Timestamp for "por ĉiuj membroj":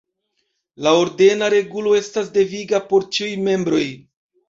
2.91-3.87